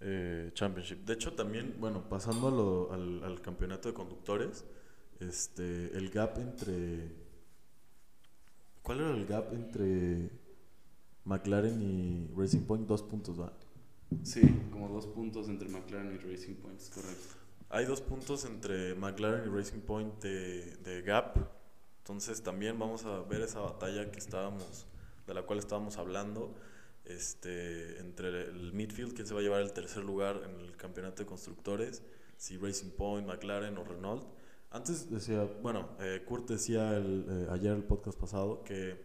[0.00, 1.04] eh, Championship.
[1.04, 4.64] De hecho, también, bueno, pasando a lo- al, al campeonato de conductores,
[5.20, 7.28] este, el gap entre...
[8.82, 10.30] ¿Cuál era el gap entre
[11.24, 12.86] McLaren y Racing Point?
[12.86, 13.52] Dos puntos, ¿va?
[14.22, 17.34] Sí, como dos puntos entre McLaren y Racing Points, correcto.
[17.70, 21.36] Hay dos puntos entre McLaren y Racing Point de, de gap.
[22.08, 24.86] Entonces también vamos a ver esa batalla que estábamos,
[25.26, 26.54] de la cual estábamos hablando,
[27.04, 31.22] este, entre el midfield, quién se va a llevar el tercer lugar en el campeonato
[31.22, 32.02] de constructores,
[32.38, 34.24] si Racing Point, McLaren o Renault.
[34.70, 38.98] Antes decía, bueno, eh, Kurt decía el, eh, ayer el podcast pasado que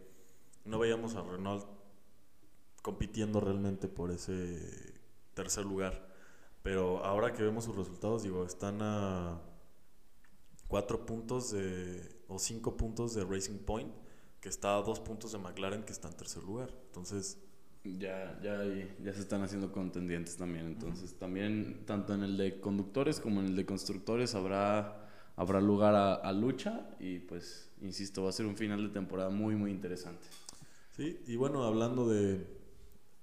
[0.63, 1.65] no veíamos a Renault
[2.81, 4.93] compitiendo realmente por ese
[5.33, 6.07] tercer lugar.
[6.61, 9.41] Pero ahora que vemos sus resultados, digo, están a
[10.69, 13.91] cuatro puntos de, o cinco puntos de Racing Point,
[14.41, 16.69] que está a dos puntos de McLaren, que está en tercer lugar.
[16.87, 17.37] Entonces,
[17.85, 18.63] Ya, ya,
[19.03, 20.67] ya se están haciendo contendientes también.
[20.67, 25.93] Entonces, también, tanto en el de conductores como en el de constructores, habrá, habrá lugar
[25.95, 26.89] a, a lucha.
[26.99, 30.27] Y pues, insisto, va a ser un final de temporada muy, muy interesante.
[30.91, 32.47] sí, y bueno, hablando de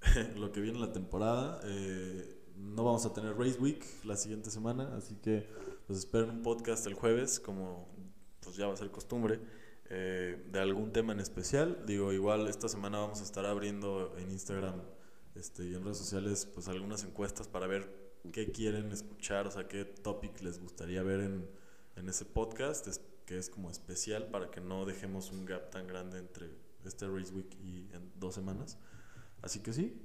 [0.37, 4.51] lo que viene en la temporada, eh, no vamos a tener Race Week la siguiente
[4.51, 5.47] semana, así que
[5.87, 7.89] pues esperen un podcast el jueves, como
[8.51, 9.39] pues ya va a ser costumbre,
[9.91, 11.85] eh, de algún tema en especial.
[11.87, 14.83] Digo, igual esta semana vamos a estar abriendo en Instagram
[15.37, 17.89] este, y en redes sociales pues algunas encuestas para ver
[18.33, 21.49] qué quieren escuchar, o sea, qué topic les gustaría ver en,
[21.95, 25.87] en ese podcast, es- que es como especial para que no dejemos un gap tan
[25.87, 26.51] grande entre
[26.85, 28.77] este Race Week y en dos semanas.
[29.41, 30.03] Así que sí.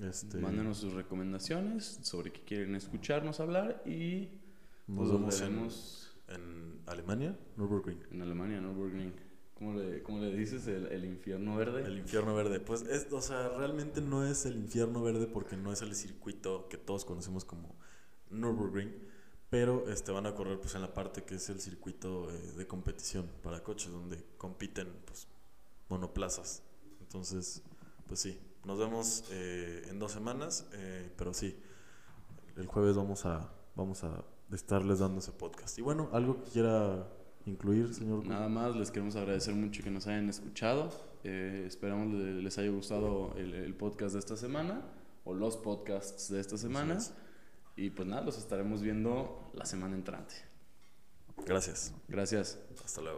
[0.00, 3.82] Este, Mándenos sus recomendaciones sobre qué quieren escucharnos hablar.
[3.84, 4.28] Y
[4.86, 6.17] nos pues, vemos en, veremos en
[6.86, 7.98] Alemania, Nürburgring.
[8.10, 9.12] en Alemania, Nürburgring.
[9.54, 10.66] ¿Cómo le, cómo le dices?
[10.68, 11.84] El, el infierno verde.
[11.84, 12.60] El infierno verde.
[12.60, 16.68] Pues es, o sea, realmente no es el infierno verde porque no es el circuito
[16.68, 17.74] que todos conocemos como
[18.30, 18.94] Nürburgring,
[19.50, 22.66] pero este van a correr pues en la parte que es el circuito eh, de
[22.66, 25.26] competición para coches donde compiten pues
[25.88, 26.62] monoplazas.
[27.00, 27.62] Entonces,
[28.06, 31.58] pues sí, nos vemos eh, en dos semanas, eh, pero sí,
[32.56, 35.78] el jueves vamos a vamos a estarles dando ese podcast.
[35.78, 37.08] Y bueno, algo que quiera
[37.46, 38.26] incluir, señor.
[38.26, 40.90] Nada más, les queremos agradecer mucho que nos hayan escuchado.
[41.24, 44.82] Eh, esperamos le- les haya gustado el, el podcast de esta semana
[45.24, 46.98] o los podcasts de esta semana.
[47.76, 50.34] Y pues nada, los estaremos viendo la semana entrante.
[51.46, 51.94] Gracias.
[52.08, 52.58] Gracias.
[52.84, 53.16] Hasta luego.